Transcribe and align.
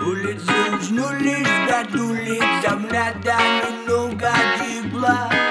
Улицы 0.00 0.54
жнулись, 0.82 1.48
вдадулись, 1.64 2.62
земля 2.62 3.12
до 3.24 3.36
немного 3.58 4.30
гибла. 4.60 5.47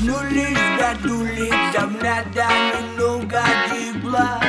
Проснулись, 0.08 0.58
задулись, 0.80 1.74
там 1.74 1.94
надо 2.02 2.46
немного 2.72 3.44
тепла 3.68 4.40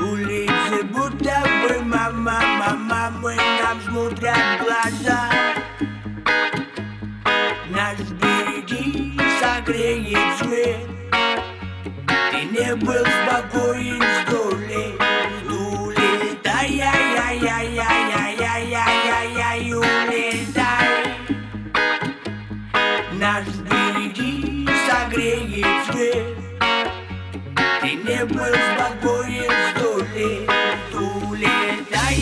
Улицы 0.00 0.82
будто 0.84 1.40
бы 1.62 1.84
мама, 1.84 2.40
мама, 2.58 3.12
мы 3.20 3.36
нам 3.36 3.80
смотрят 3.82 4.60
глаза 4.60 5.30
Наш 7.70 7.98
береги 8.20 9.16
согреет 9.40 10.38
свет 10.38 10.80
Ты 12.32 12.42
не 12.44 12.74
был 12.74 13.04
спокоен 13.04 14.02
сто 14.26 14.50
лет, 14.56 15.00
сто 15.44 15.90
лет, 15.92 16.02
тулица 16.42 16.66
я 16.66 16.92
я 16.92 17.30
я 17.30 17.60
я. 17.60 17.91
согреет 25.02 25.66
свет 25.90 26.36
Ты 27.80 27.94
не 27.94 28.24
был 28.26 28.54
спокоен 28.74 29.52
сто 29.74 29.98
лет 30.14 30.48
Улетай 30.94 32.21